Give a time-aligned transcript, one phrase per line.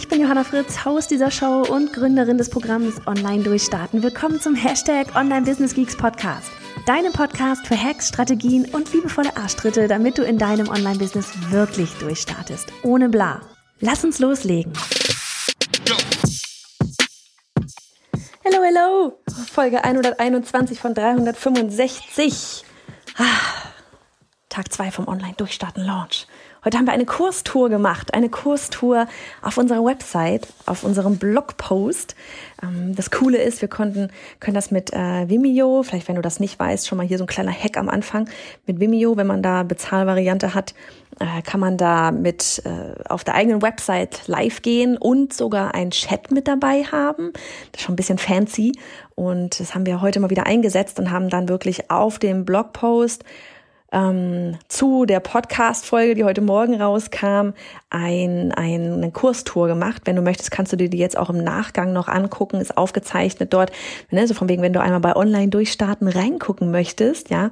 [0.00, 4.02] Ich bin Johanna Fritz, Haus dieser Show und Gründerin des Programms Online Durchstarten.
[4.02, 6.50] Willkommen zum Hashtag Online Business Geeks Podcast.
[6.86, 12.72] Deinem Podcast für Hacks, Strategien und liebevolle Arschtritte, damit du in deinem Online-Business wirklich durchstartest.
[12.82, 13.42] Ohne bla.
[13.80, 14.72] Lass uns loslegen.
[18.42, 19.20] Hello, hello.
[19.52, 22.64] Folge 121 von 365.
[23.18, 23.24] Ah,
[24.48, 26.26] Tag 2 vom Online Durchstarten Launch.
[26.62, 29.06] Heute haben wir eine Kurstour gemacht, eine Kurstour
[29.40, 32.14] auf unserer Website, auf unserem Blogpost.
[32.62, 34.10] Ähm, das Coole ist, wir konnten,
[34.40, 37.24] können das mit äh, Vimeo, vielleicht wenn du das nicht weißt, schon mal hier so
[37.24, 38.28] ein kleiner Hack am Anfang.
[38.66, 40.74] Mit Vimeo, wenn man da Bezahlvariante hat,
[41.18, 45.92] äh, kann man da mit äh, auf der eigenen Website live gehen und sogar ein
[45.92, 47.32] Chat mit dabei haben.
[47.72, 48.72] Das ist schon ein bisschen fancy.
[49.14, 53.24] Und das haben wir heute mal wieder eingesetzt und haben dann wirklich auf dem Blogpost
[53.92, 57.50] ähm, zu der Podcast-Folge, die heute Morgen rauskam,
[57.90, 60.02] ein, ein, eine Kurstour gemacht.
[60.04, 63.52] Wenn du möchtest, kannst du dir die jetzt auch im Nachgang noch angucken, ist aufgezeichnet
[63.52, 63.72] dort.
[64.10, 67.50] Ne, so von wegen, wenn du einmal bei Online durchstarten reingucken möchtest, ja,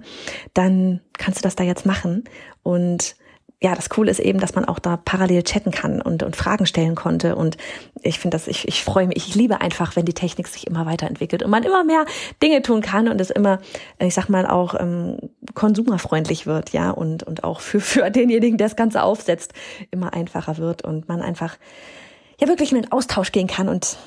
[0.54, 2.24] dann kannst du das da jetzt machen.
[2.62, 3.16] Und
[3.60, 6.64] ja, das Coole ist eben, dass man auch da parallel chatten kann und, und Fragen
[6.64, 7.34] stellen konnte.
[7.34, 7.56] Und
[8.02, 10.86] ich finde das, ich, ich freue mich, ich liebe einfach, wenn die Technik sich immer
[10.86, 12.04] weiterentwickelt und man immer mehr
[12.40, 13.58] Dinge tun kann und es immer,
[13.98, 15.18] ich sag mal, auch ähm,
[15.54, 19.54] konsumerfreundlich wird, ja, und, und auch für, für denjenigen, der das Ganze aufsetzt,
[19.90, 21.56] immer einfacher wird und man einfach
[22.40, 23.98] ja wirklich in den Austausch gehen kann und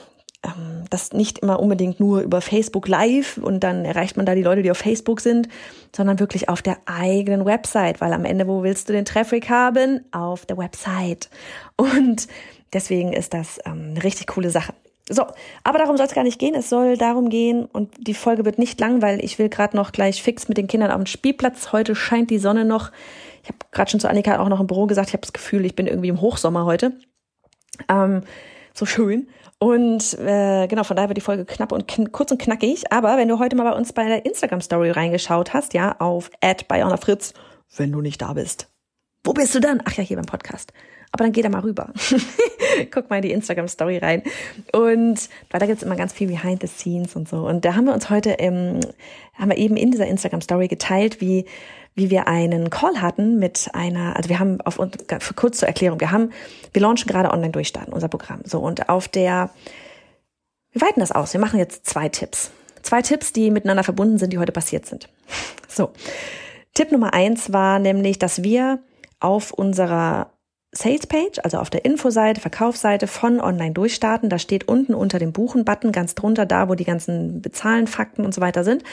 [0.44, 4.44] ähm, das nicht immer unbedingt nur über Facebook Live und dann erreicht man da die
[4.44, 5.48] Leute, die auf Facebook sind,
[5.96, 10.02] sondern wirklich auf der eigenen Website, weil am Ende, wo willst du den Traffic haben?
[10.12, 11.30] Auf der Website.
[11.76, 12.28] Und
[12.74, 14.74] deswegen ist das ähm, eine richtig coole Sache.
[15.10, 15.26] So,
[15.64, 16.56] aber darum soll es gar nicht gehen.
[16.56, 19.92] Es soll darum gehen, und die Folge wird nicht lang, weil ich will gerade noch
[19.92, 21.72] gleich fix mit den Kindern auf den Spielplatz.
[21.74, 22.92] Heute scheint die Sonne noch.
[23.44, 25.66] Ich habe gerade schon zu Annika auch noch im Büro gesagt, ich habe das Gefühl,
[25.66, 26.94] ich bin irgendwie im Hochsommer heute.
[27.90, 28.22] Ähm,
[28.74, 29.28] so schön.
[29.64, 32.92] Und äh, genau, von daher wird die Folge knapp und kurz und knackig.
[32.92, 36.32] Aber wenn du heute mal bei uns bei der Instagram-Story reingeschaut hast, ja, auf
[37.00, 37.36] Fritz,
[37.78, 38.72] wenn du nicht da bist.
[39.24, 39.80] Wo bist du dann?
[39.86, 40.74] Ach ja, hier beim Podcast.
[41.12, 41.94] Aber dann geh da mal rüber.
[42.92, 44.24] Guck mal in die Instagram-Story rein.
[44.74, 47.48] Und weil da gibt's immer ganz viel Behind the Scenes und so.
[47.48, 48.80] Und da haben wir uns heute, ähm,
[49.36, 51.46] haben wir eben in dieser Instagram-Story geteilt, wie
[51.96, 54.96] wie wir einen Call hatten mit einer, also wir haben auf uns,
[55.36, 56.32] kurz zur Erklärung, wir haben,
[56.74, 58.42] wir launchen gerade online durchstarten, unser Programm.
[58.46, 59.50] So, und auf der,
[60.72, 61.34] wir weiten das aus.
[61.34, 62.52] Wir machen jetzt zwei Tipps.
[62.82, 65.10] Zwei Tipps, die miteinander verbunden sind, die heute passiert sind.
[65.68, 65.92] So.
[66.74, 68.80] Tipp Nummer eins war nämlich, dass wir
[69.20, 70.31] auf unserer
[70.74, 74.30] Sales Page, also auf der Infoseite, Verkaufsseite von Online Durchstarten.
[74.30, 78.34] Da steht unten unter dem Buchen-Button ganz drunter, da wo die ganzen Bezahlen, Fakten und
[78.34, 78.84] so weiter sind,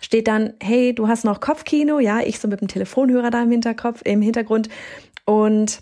[0.00, 3.52] steht dann, hey, du hast noch Kopfkino, ja, ich so mit dem Telefonhörer da im
[3.52, 4.68] Hinterkopf, im Hintergrund
[5.26, 5.80] und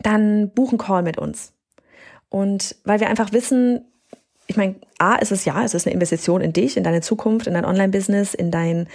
[0.00, 1.52] dann buchen Call mit uns.
[2.28, 3.84] Und weil wir einfach wissen,
[4.48, 7.46] ich meine, A, ist es ja, es ist eine Investition in dich, in deine Zukunft,
[7.46, 8.88] in dein Online-Business, in dein,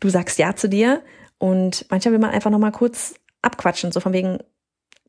[0.00, 1.02] du sagst Ja zu dir.
[1.38, 4.38] Und manchmal will man einfach nochmal kurz abquatschen, so von wegen,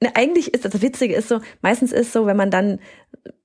[0.02, 2.80] Ne, eigentlich ist das Witzige ist so, meistens ist so, wenn man dann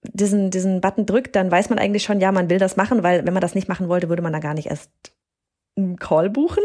[0.03, 3.27] diesen, diesen Button drückt, dann weiß man eigentlich schon, ja, man will das machen, weil
[3.27, 4.91] wenn man das nicht machen wollte, würde man da gar nicht erst
[5.77, 6.62] einen Call buchen.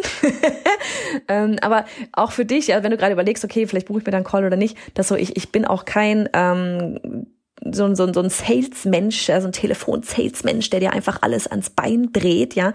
[1.29, 4.11] ähm, aber auch für dich, ja, wenn du gerade überlegst, okay, vielleicht buche ich mir
[4.11, 7.27] dann einen Call oder nicht, das so, ich, ich bin auch kein ähm,
[7.71, 12.55] so, so, so ein Salesmensch, also ein Telefon-Salesmensch, der dir einfach alles ans Bein dreht,
[12.55, 12.73] ja,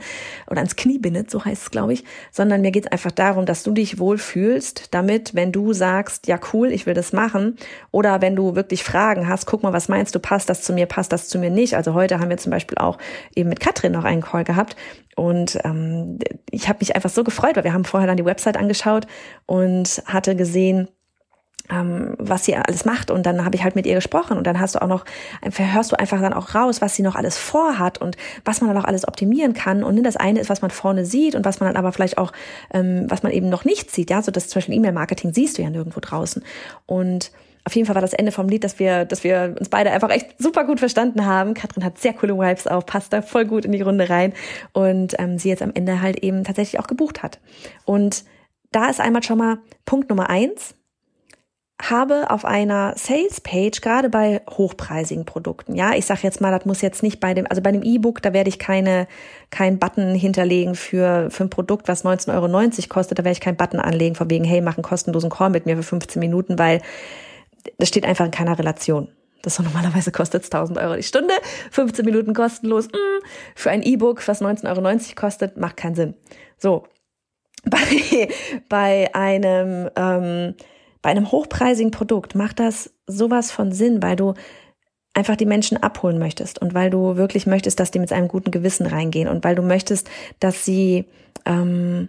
[0.48, 3.46] oder ans Knie bindet, so heißt es, glaube ich, sondern mir geht es einfach darum,
[3.46, 7.56] dass du dich wohlfühlst, damit, wenn du sagst, ja cool, ich will das machen,
[7.90, 10.86] oder wenn du wirklich Fragen hast, guck mal, was meinst du, passt das zu mir,
[10.86, 11.76] passt das zu mir nicht.
[11.76, 12.98] Also heute haben wir zum Beispiel auch
[13.34, 14.76] eben mit Katrin noch einen Call gehabt
[15.16, 16.18] und ähm,
[16.50, 19.06] ich habe mich einfach so gefreut, weil wir haben vorher dann die Website angeschaut
[19.46, 20.88] und hatte gesehen,
[21.68, 23.10] was sie alles macht.
[23.10, 24.36] Und dann habe ich halt mit ihr gesprochen.
[24.36, 25.04] Und dann hast du auch noch
[25.42, 28.82] hörst du einfach dann auch raus, was sie noch alles vorhat und was man dann
[28.82, 29.82] auch alles optimieren kann.
[29.82, 32.32] Und das eine ist, was man vorne sieht und was man dann aber vielleicht auch
[32.72, 35.62] ähm, was man eben noch nicht sieht, ja, so das zum Beispiel E-Mail-Marketing siehst du
[35.62, 36.42] ja nirgendwo draußen.
[36.86, 37.30] Und
[37.64, 40.10] auf jeden Fall war das Ende vom Lied, dass wir, dass wir uns beide einfach
[40.10, 41.54] echt super gut verstanden haben.
[41.54, 44.32] Katrin hat sehr coole Vibes auf, passt da voll gut in die Runde rein.
[44.72, 47.38] Und ähm, sie jetzt am Ende halt eben tatsächlich auch gebucht hat.
[47.84, 48.24] Und
[48.72, 50.74] da ist einmal schon mal Punkt Nummer eins
[51.90, 56.64] habe auf einer Sales Page gerade bei hochpreisigen Produkten, ja, ich sage jetzt mal, das
[56.64, 59.06] muss jetzt nicht bei dem, also bei dem E-Book, da werde ich keine
[59.50, 63.56] keinen Button hinterlegen für für ein Produkt, was 19,90 Euro kostet, da werde ich keinen
[63.56, 66.80] Button anlegen von wegen, hey, mach einen kostenlosen Call mit mir für 15 Minuten, weil
[67.78, 69.08] das steht einfach in keiner Relation.
[69.42, 71.34] Das so normalerweise kostet 1000 Euro die Stunde,
[71.72, 72.86] 15 Minuten kostenlos.
[72.86, 73.22] Mh, mm,
[73.56, 76.14] für ein E-Book, was 19,90 Euro kostet, macht keinen Sinn.
[76.58, 76.86] So,
[77.64, 78.28] bei,
[78.68, 80.54] bei einem ähm,
[81.02, 84.34] bei einem hochpreisigen Produkt macht das sowas von Sinn, weil du
[85.14, 88.50] einfach die Menschen abholen möchtest und weil du wirklich möchtest, dass die mit einem guten
[88.50, 90.08] Gewissen reingehen und weil du möchtest,
[90.40, 91.04] dass sie,
[91.44, 92.08] ähm,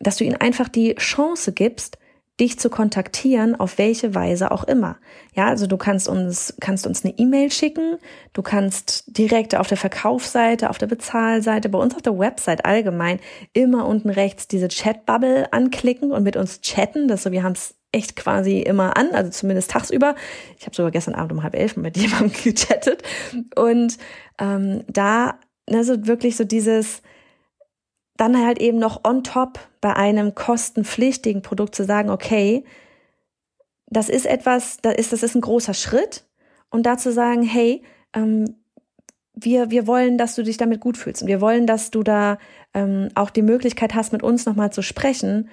[0.00, 1.98] dass du ihnen einfach die Chance gibst,
[2.40, 4.96] dich zu kontaktieren, auf welche Weise auch immer.
[5.36, 7.98] Ja, also du kannst uns, kannst uns eine E-Mail schicken,
[8.32, 13.20] du kannst direkt auf der Verkaufsseite, auf der Bezahlseite, bei uns auf der Website allgemein
[13.52, 17.08] immer unten rechts diese Chat-Bubble anklicken und mit uns chatten.
[17.08, 20.14] Das so, wir haben es echt quasi immer an, also zumindest tagsüber.
[20.58, 23.02] Ich habe sogar gestern Abend um halb elf mit jemandem gechattet.
[23.56, 23.98] Und
[24.38, 25.38] ähm, da,
[25.68, 27.02] ne, so wirklich so dieses,
[28.16, 32.64] dann halt eben noch on top bei einem kostenpflichtigen Produkt zu sagen, okay,
[33.86, 36.24] das ist etwas, das ist, das ist ein großer Schritt.
[36.70, 37.82] Und da zu sagen, hey,
[38.14, 38.56] ähm,
[39.34, 41.22] wir, wir wollen, dass du dich damit gut fühlst.
[41.22, 42.38] Und wir wollen, dass du da
[42.74, 45.48] ähm, auch die Möglichkeit hast, mit uns nochmal zu sprechen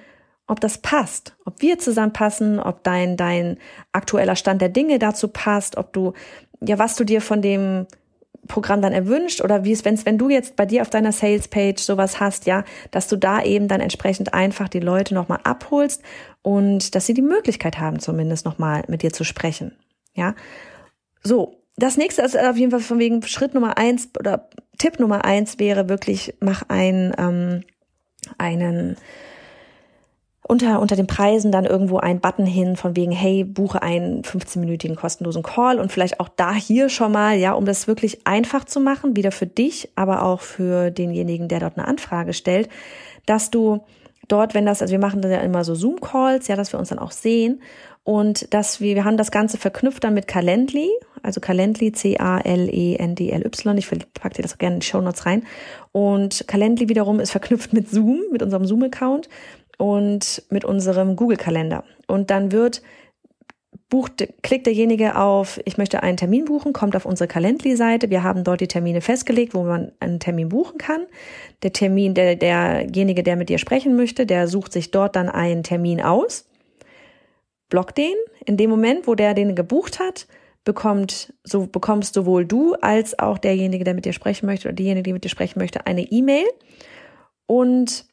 [0.48, 3.58] ob das passt, ob wir zusammenpassen, ob dein, dein
[3.92, 6.14] aktueller Stand der Dinge dazu passt, ob du,
[6.60, 7.86] ja, was du dir von dem
[8.48, 11.48] Programm dann erwünscht oder wie es, wenn wenn du jetzt bei dir auf deiner Sales
[11.48, 16.02] Page sowas hast, ja, dass du da eben dann entsprechend einfach die Leute nochmal abholst
[16.42, 19.76] und dass sie die Möglichkeit haben, zumindest nochmal mit dir zu sprechen.
[20.14, 20.34] Ja.
[21.22, 21.54] So.
[21.80, 24.48] Das nächste ist auf jeden Fall von wegen Schritt Nummer eins oder
[24.78, 27.62] Tipp Nummer eins wäre wirklich, mach ein, ähm,
[28.36, 28.96] einen,
[30.48, 34.96] unter, unter den Preisen dann irgendwo ein Button hin von wegen, hey, buche einen 15-minütigen
[34.96, 38.80] kostenlosen Call und vielleicht auch da hier schon mal, ja, um das wirklich einfach zu
[38.80, 42.70] machen, wieder für dich, aber auch für denjenigen, der dort eine Anfrage stellt,
[43.26, 43.84] dass du
[44.26, 46.88] dort, wenn das, also wir machen da ja immer so Zoom-Calls, ja, dass wir uns
[46.88, 47.60] dann auch sehen
[48.04, 50.88] und dass wir, wir haben das Ganze verknüpft dann mit Calendly,
[51.22, 55.42] also Calendly, C-A-L-E-N-D-L-Y, ich packe dir das auch gerne in die Show Notes rein
[55.92, 59.28] und Calendly wiederum ist verknüpft mit Zoom, mit unserem Zoom-Account
[59.78, 61.84] und mit unserem Google-Kalender.
[62.06, 62.82] Und dann wird
[63.88, 68.10] bucht, klickt derjenige auf, ich möchte einen Termin buchen, kommt auf unsere Calendly-Seite.
[68.10, 71.06] Wir haben dort die Termine festgelegt, wo man einen Termin buchen kann.
[71.62, 75.62] Der Termin, der, derjenige, der mit dir sprechen möchte, der sucht sich dort dann einen
[75.62, 76.46] Termin aus,
[77.70, 78.14] blockt den.
[78.44, 80.26] In dem Moment, wo der den gebucht hat,
[80.64, 85.04] bekommt, so bekommst sowohl du als auch derjenige, der mit dir sprechen möchte oder diejenige,
[85.04, 86.46] die mit dir sprechen möchte, eine E-Mail.
[87.46, 88.07] Und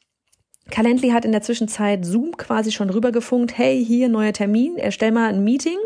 [0.70, 5.28] Calendly hat in der Zwischenzeit Zoom quasi schon rübergefunkt, hey, hier neuer Termin, erstell mal
[5.28, 5.78] ein Meeting.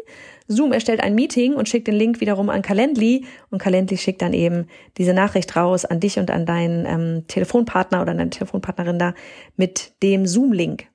[0.48, 4.32] Zoom erstellt ein Meeting und schickt den Link wiederum an Calendly und Calendly schickt dann
[4.32, 4.66] eben
[4.96, 9.14] diese Nachricht raus an dich und an deinen ähm, Telefonpartner oder deine Telefonpartnerin da
[9.56, 10.86] mit dem Zoom-Link,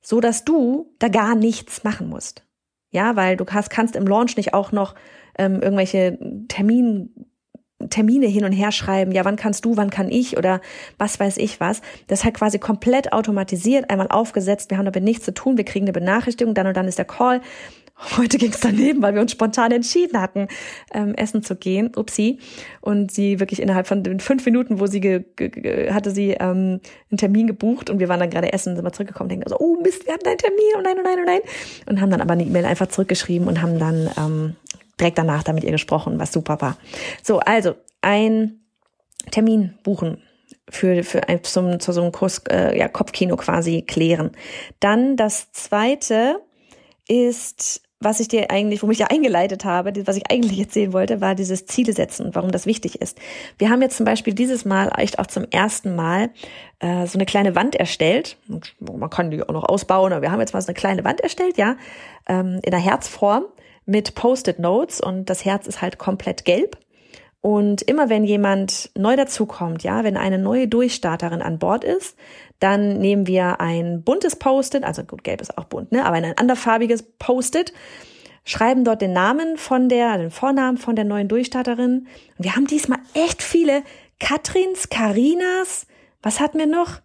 [0.00, 2.44] so dass du da gar nichts machen musst.
[2.90, 4.96] Ja, weil du hast, kannst im Launch nicht auch noch
[5.38, 6.18] ähm, irgendwelche
[6.48, 7.29] Termin
[7.88, 10.60] Termine hin und her schreiben, ja, wann kannst du, wann kann ich oder
[10.98, 11.80] was weiß ich was.
[12.08, 15.86] Das halt quasi komplett automatisiert, einmal aufgesetzt, wir haben damit nichts zu tun, wir kriegen
[15.86, 17.40] eine Benachrichtigung, dann und dann ist der Call.
[18.16, 20.48] Heute ging es daneben, weil wir uns spontan entschieden hatten,
[20.92, 21.92] ähm, essen zu gehen.
[21.94, 22.38] Upsi.
[22.80, 26.80] Und sie wirklich innerhalb von den fünf Minuten, wo sie ge, ge, hatte sie ähm,
[27.10, 29.76] einen Termin gebucht und wir waren dann gerade essen, sind wir zurückgekommen, denken so, oh
[29.82, 31.40] Mist, wir hatten einen Termin, oh nein, oh nein, oh nein.
[31.86, 34.56] Und haben dann aber eine E-Mail einfach zurückgeschrieben und haben dann ähm,
[34.98, 36.76] direkt danach da mit ihr gesprochen, was super war.
[37.22, 38.60] So, also ein
[39.30, 40.22] Termin buchen
[40.68, 44.32] für, für ein, zum, zu so einem Kurs, äh, ja, Kopfkino quasi klären.
[44.78, 46.40] Dann das zweite
[47.08, 51.20] ist, was ich dir eigentlich, womit ich dir eingeleitet habe, was ich eigentlich erzählen wollte,
[51.20, 53.18] war dieses Ziele setzen und warum das wichtig ist.
[53.58, 56.30] Wir haben jetzt zum Beispiel dieses Mal echt auch zum ersten Mal
[56.78, 58.38] äh, so eine kleine Wand erstellt.
[58.80, 61.20] Man kann die auch noch ausbauen, aber wir haben jetzt mal so eine kleine Wand
[61.20, 61.76] erstellt, ja,
[62.26, 63.44] ähm, in der Herzform
[63.84, 66.78] mit Post-it-Notes und das Herz ist halt komplett gelb.
[67.42, 72.16] Und immer wenn jemand neu dazukommt, ja, wenn eine neue Durchstarterin an Bord ist,
[72.60, 76.38] dann nehmen wir ein buntes Post-it, also gut, gelb ist auch bunt, ne, aber ein
[76.38, 77.72] anderfarbiges Post-it,
[78.44, 82.06] schreiben dort den Namen von der, den Vornamen von der neuen Durchstarterin.
[82.38, 83.82] Und wir haben diesmal echt viele
[84.18, 85.86] Katrins, Karinas,
[86.22, 87.00] was hatten wir noch?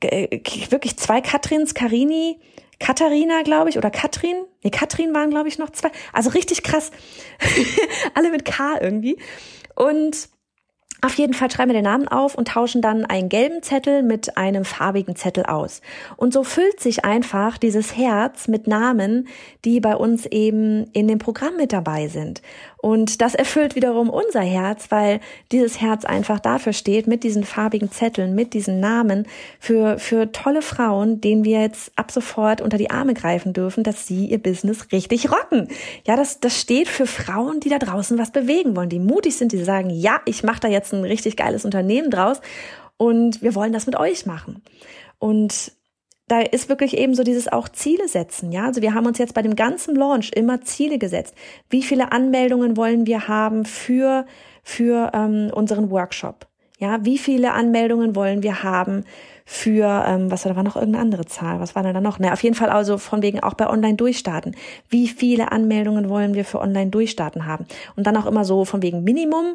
[0.00, 0.40] Äh,
[0.70, 2.40] wirklich zwei Katrins, Karini,
[2.78, 4.36] Katharina, glaube ich, oder Katrin.
[4.62, 5.90] Nee, Katrin waren, glaube ich, noch zwei.
[6.12, 6.90] Also richtig krass.
[8.14, 9.16] Alle mit K irgendwie.
[9.74, 10.28] Und
[11.04, 14.38] Auf jeden Fall schreiben wir den Namen auf und tauschen dann einen gelben Zettel mit
[14.38, 15.82] einem farbigen Zettel aus.
[16.16, 19.28] Und so füllt sich einfach dieses Herz mit Namen,
[19.66, 22.40] die bei uns eben in dem Programm mit dabei sind.
[22.84, 27.90] Und das erfüllt wiederum unser Herz, weil dieses Herz einfach dafür steht, mit diesen farbigen
[27.90, 29.26] Zetteln, mit diesen Namen,
[29.58, 34.06] für, für tolle Frauen, denen wir jetzt ab sofort unter die Arme greifen dürfen, dass
[34.06, 35.68] sie ihr Business richtig rocken.
[36.06, 39.52] Ja, das, das steht für Frauen, die da draußen was bewegen wollen, die mutig sind,
[39.52, 42.42] die sagen, ja, ich mache da jetzt ein richtig geiles Unternehmen draus
[42.98, 44.62] und wir wollen das mit euch machen.
[45.18, 45.72] Und
[46.28, 48.66] da ist wirklich eben so dieses auch Ziele setzen, ja.
[48.66, 51.34] Also wir haben uns jetzt bei dem ganzen Launch immer Ziele gesetzt.
[51.68, 54.24] Wie viele Anmeldungen wollen wir haben für
[54.62, 56.46] für ähm, unseren Workshop?
[56.78, 59.04] Ja, wie viele Anmeldungen wollen wir haben
[59.44, 61.60] für, ähm, was war da noch irgendeine andere Zahl?
[61.60, 62.18] Was war da noch?
[62.18, 64.56] Na, auf jeden Fall also von wegen auch bei Online durchstarten.
[64.88, 67.66] Wie viele Anmeldungen wollen wir für Online durchstarten haben?
[67.94, 69.54] Und dann auch immer so von wegen Minimum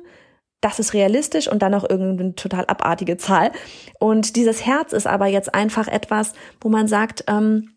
[0.62, 3.52] das ist realistisch und dann noch irgendeine total abartige Zahl.
[4.00, 7.72] Und dieses Herz ist aber jetzt einfach etwas, wo man sagt, ähm,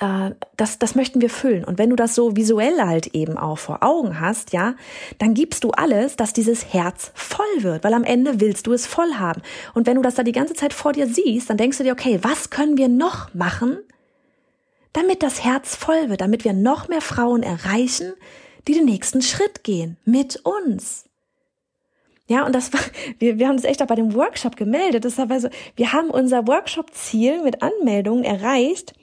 [0.00, 1.64] äh, das, das möchten wir füllen.
[1.64, 4.74] Und wenn du das so visuell halt eben auch vor Augen hast, ja,
[5.18, 8.86] dann gibst du alles, dass dieses Herz voll wird, weil am Ende willst du es
[8.86, 9.42] voll haben.
[9.72, 11.92] Und wenn du das da die ganze Zeit vor dir siehst, dann denkst du dir,
[11.92, 13.78] okay, was können wir noch machen,
[14.92, 18.12] damit das Herz voll wird, damit wir noch mehr Frauen erreichen,
[18.68, 21.03] die den nächsten Schritt gehen mit uns.
[22.26, 22.80] Ja, und das war,
[23.18, 25.04] wir, wir haben das echt auch bei dem Workshop gemeldet.
[25.04, 28.94] Das war so, wir haben unser Workshop-Ziel mit Anmeldungen erreicht.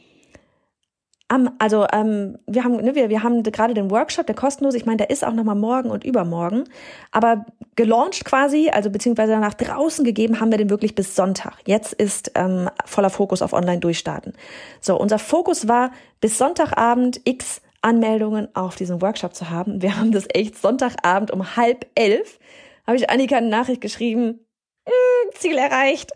[1.28, 4.86] Am, also ähm, wir haben ne, wir, wir haben gerade den Workshop, der kostenlos, ich
[4.86, 6.66] meine, der ist auch nochmal morgen und übermorgen,
[7.12, 7.46] aber
[7.78, 11.54] gelauncht quasi, also beziehungsweise nach draußen gegeben, haben wir den wirklich bis Sonntag.
[11.66, 14.34] Jetzt ist ähm, voller Fokus auf Online durchstarten.
[14.82, 19.82] So, unser Fokus war bis Sonntagabend x Anmeldungen auf diesen Workshop zu haben.
[19.82, 22.40] Wir haben das echt Sonntagabend um halb elf
[22.86, 24.46] habe ich Annika eine Nachricht geschrieben,
[24.86, 26.12] mm, Ziel erreicht.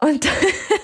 [0.00, 0.28] Und,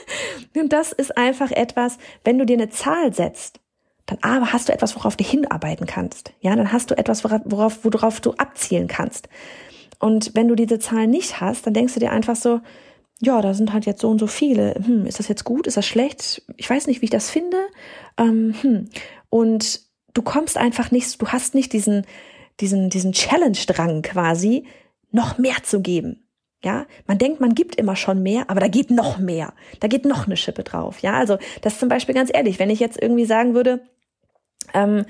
[0.56, 3.60] und das ist einfach etwas, wenn du dir eine Zahl setzt,
[4.06, 6.32] dann aber hast du etwas, worauf du hinarbeiten kannst.
[6.40, 9.28] Ja, dann hast du etwas, worauf, worauf du abzielen kannst.
[9.98, 12.60] Und wenn du diese Zahl nicht hast, dann denkst du dir einfach so,
[13.20, 14.74] ja, da sind halt jetzt so und so viele.
[14.74, 15.66] Hm, ist das jetzt gut?
[15.66, 16.42] Ist das schlecht?
[16.56, 17.56] Ich weiß nicht, wie ich das finde.
[18.18, 18.90] Ähm, hm.
[19.30, 19.80] Und
[20.14, 22.06] du kommst einfach nicht, du hast nicht diesen,
[22.60, 24.66] diesen, diesen Challenge-Drang quasi,
[25.16, 26.22] noch mehr zu geben.
[26.62, 29.52] Ja, man denkt, man gibt immer schon mehr, aber da geht noch mehr.
[29.80, 31.00] Da geht noch eine Schippe drauf.
[31.00, 33.82] Ja, also das ist zum Beispiel ganz ehrlich, wenn ich jetzt irgendwie sagen würde,
[34.74, 35.04] ähm,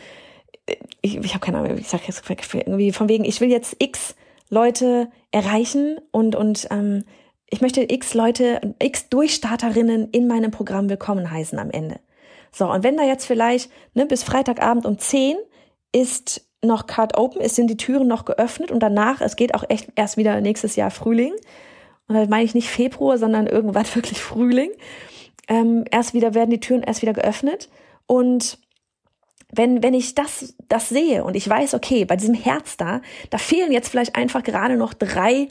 [1.01, 4.17] ich, ich habe keine Ahnung, ich sage jetzt irgendwie von wegen, ich will jetzt X
[4.49, 7.05] Leute erreichen und und ähm,
[7.49, 12.01] ich möchte X Leute, X Durchstarterinnen in meinem Programm willkommen heißen am Ende.
[12.53, 15.37] So, und wenn da jetzt vielleicht ne, bis Freitagabend um 10
[15.93, 19.65] ist noch Card Open ist, sind die Türen noch geöffnet und danach, es geht auch
[19.69, 21.33] echt erst wieder nächstes Jahr Frühling.
[22.09, 24.71] Und da meine ich nicht Februar, sondern irgendwann wirklich Frühling.
[25.49, 27.69] Ähm, erst wieder werden die Türen erst wieder geöffnet.
[28.07, 28.59] Und
[29.53, 33.39] wenn, wenn ich das, das sehe und ich weiß, okay, bei diesem Herz da, da
[33.39, 35.49] fehlen jetzt vielleicht einfach gerade noch drei,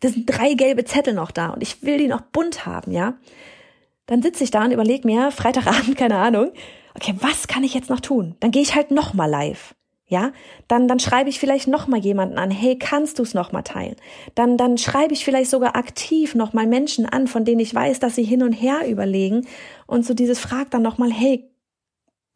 [0.00, 3.14] das sind drei gelbe Zettel noch da und ich will die noch bunt haben, ja.
[4.06, 6.52] Dann sitze ich da und überlege mir, Freitagabend, keine Ahnung,
[6.94, 8.36] okay, was kann ich jetzt noch tun?
[8.40, 9.74] Dann gehe ich halt noch mal live.
[10.06, 10.32] Ja,
[10.68, 13.62] dann, dann schreibe ich vielleicht noch mal jemanden an, hey, kannst du es noch mal
[13.62, 13.96] teilen?
[14.34, 18.00] Dann, dann schreibe ich vielleicht sogar aktiv noch mal Menschen an, von denen ich weiß,
[18.00, 19.46] dass sie hin und her überlegen
[19.86, 21.50] und so dieses frag dann noch mal, hey,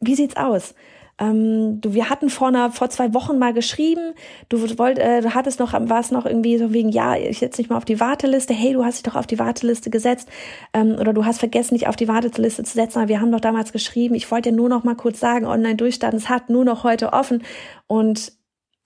[0.01, 0.75] wie sieht's aus?
[1.19, 4.15] Ähm, du, wir hatten vor einer, vor zwei Wochen mal geschrieben,
[4.49, 7.61] du wollt, äh, du hattest noch, war es noch irgendwie so wegen, ja, ich setze
[7.61, 10.29] dich mal auf die Warteliste, hey, du hast dich doch auf die Warteliste gesetzt,
[10.73, 13.41] ähm, oder du hast vergessen, dich auf die Warteliste zu setzen, aber wir haben doch
[13.41, 16.65] damals geschrieben, ich wollte dir nur noch mal kurz sagen, online durchstarten, es hat nur
[16.65, 17.43] noch heute offen
[17.89, 18.33] und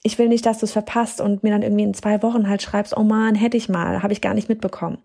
[0.05, 2.61] ich will nicht, dass du es verpasst und mir dann irgendwie in zwei Wochen halt
[2.61, 4.99] schreibst, oh man, hätte ich mal, habe ich gar nicht mitbekommen.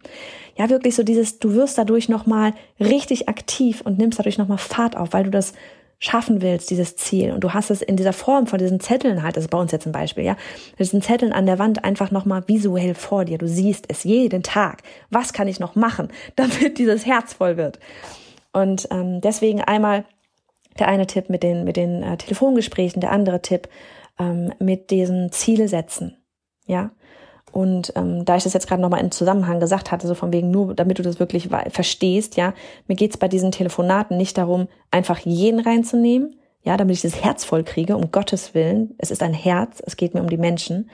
[0.57, 4.97] Ja, wirklich so dieses, du wirst dadurch nochmal richtig aktiv und nimmst dadurch nochmal Fahrt
[4.97, 5.53] auf, weil du das
[5.99, 9.35] schaffen willst, dieses Ziel, und du hast es in dieser Form von diesen Zetteln halt,
[9.35, 10.37] ist bei uns jetzt ein Beispiel, ja,
[10.77, 13.37] diesen Zetteln an der Wand einfach nochmal visuell vor dir.
[13.37, 14.83] Du siehst es jeden Tag.
[15.09, 17.79] Was kann ich noch machen, damit dieses Herz voll wird?
[18.53, 20.05] Und ähm, deswegen einmal
[20.79, 23.67] der eine Tipp mit den, mit den äh, Telefongesprächen, der andere Tipp
[24.19, 26.17] ähm, mit diesen Ziele setzen.
[26.67, 26.91] Ja,
[27.51, 30.51] und ähm, da ich das jetzt gerade nochmal in Zusammenhang gesagt hatte, so von wegen
[30.51, 32.53] nur, damit du das wirklich verstehst, ja,
[32.87, 37.45] mir geht's bei diesen Telefonaten nicht darum, einfach jeden reinzunehmen, ja, damit ich das Herz
[37.45, 38.95] voll kriege, um Gottes Willen.
[38.97, 40.89] Es ist ein Herz, es geht mir um die Menschen.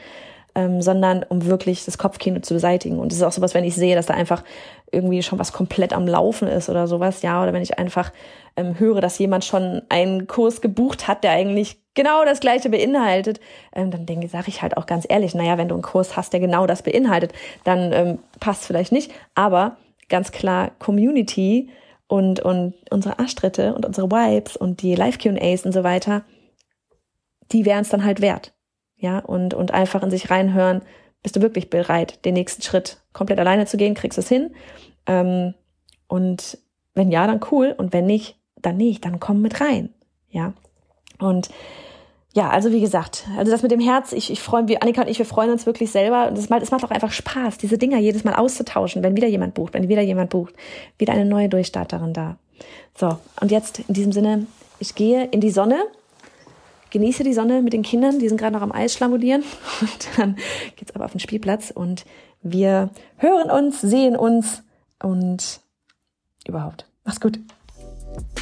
[0.56, 3.00] Ähm, sondern um wirklich das Kopfkino zu beseitigen.
[3.00, 4.44] Und es ist auch sowas, wenn ich sehe, dass da einfach
[4.92, 8.12] irgendwie schon was komplett am Laufen ist oder sowas, ja, oder wenn ich einfach
[8.56, 13.40] ähm, höre, dass jemand schon einen Kurs gebucht hat, der eigentlich genau das gleiche beinhaltet,
[13.74, 16.34] ähm, dann denke, sage ich halt auch ganz ehrlich, naja, wenn du einen Kurs hast,
[16.34, 17.34] der genau das beinhaltet,
[17.64, 19.12] dann ähm, passt vielleicht nicht.
[19.34, 19.78] Aber
[20.10, 21.70] ganz klar, Community
[22.08, 26.24] und, und unsere Arschtritte und unsere Vibes und die Live-QAs und so weiter,
[27.52, 28.54] die wären es dann halt wert.
[29.04, 30.82] Ja, und, und einfach in sich reinhören,
[31.24, 34.56] bist du wirklich bereit, den nächsten Schritt komplett alleine zu gehen, kriegst du es hin.
[35.08, 35.56] Ähm,
[36.08, 36.58] und
[36.94, 37.76] wenn ja, dann cool.
[37.78, 39.90] Und wenn nicht, dann nicht, dann komm mit rein.
[40.30, 40.54] Ja.
[41.20, 41.50] Und
[42.34, 45.10] ja, also wie gesagt, also das mit dem Herz, ich, ich freue mich, Annika und
[45.10, 46.30] ich, wir freuen uns wirklich selber.
[46.30, 49.28] Und es macht, es macht auch einfach Spaß, diese Dinger jedes Mal auszutauschen, wenn wieder
[49.28, 50.54] jemand bucht, wenn wieder jemand bucht,
[50.98, 52.38] wieder eine neue Durchstarterin da.
[52.96, 54.48] So, und jetzt in diesem Sinne,
[54.80, 55.84] ich gehe in die Sonne
[56.94, 59.44] genieße die Sonne mit den Kindern, die sind gerade noch am Eis schlamodieren.
[59.82, 60.38] Und dann
[60.76, 62.06] geht's aber auf den Spielplatz und
[62.44, 64.64] wir hören uns, sehen uns
[65.02, 65.62] und
[66.46, 66.86] überhaupt.
[67.04, 67.40] Mach's gut.